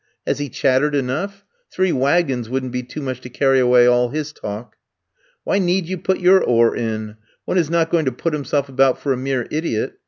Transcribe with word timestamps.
"Has 0.25 0.39
he 0.39 0.49
chattered 0.49 0.95
enough? 0.95 1.45
Three 1.69 1.91
waggons 1.91 2.49
wouldn't 2.49 2.71
be 2.71 2.81
too 2.81 3.03
much 3.03 3.21
to 3.21 3.29
carry 3.29 3.59
away 3.59 3.85
all 3.85 4.09
his 4.09 4.33
talk." 4.33 4.75
"Why 5.43 5.59
need 5.59 5.85
you 5.85 5.99
put 5.99 6.19
your 6.19 6.41
oar 6.43 6.75
in? 6.75 7.17
One 7.45 7.59
is 7.59 7.69
not 7.69 7.91
going 7.91 8.05
to 8.05 8.11
put 8.11 8.33
himself 8.33 8.67
about 8.67 8.99
for 8.99 9.13
a 9.13 9.15
mere 9.17 9.47
idiot. 9.51 9.99